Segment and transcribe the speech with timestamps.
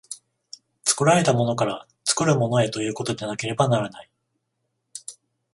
[0.83, 4.09] 作られたものから作るものへということでなければならない。